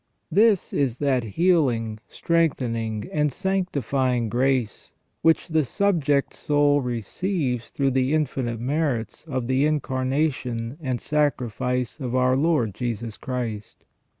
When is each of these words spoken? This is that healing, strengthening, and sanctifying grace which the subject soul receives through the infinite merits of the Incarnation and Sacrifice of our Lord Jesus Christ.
This 0.31 0.73
is 0.73 0.97
that 0.97 1.21
healing, 1.23 1.99
strengthening, 2.07 3.07
and 3.13 3.31
sanctifying 3.31 4.29
grace 4.29 4.93
which 5.21 5.49
the 5.49 5.63
subject 5.63 6.33
soul 6.33 6.81
receives 6.81 7.69
through 7.69 7.91
the 7.91 8.11
infinite 8.11 8.59
merits 8.59 9.23
of 9.25 9.45
the 9.45 9.63
Incarnation 9.67 10.79
and 10.81 10.99
Sacrifice 10.99 11.99
of 11.99 12.15
our 12.15 12.35
Lord 12.35 12.73
Jesus 12.73 13.15
Christ. 13.15 13.83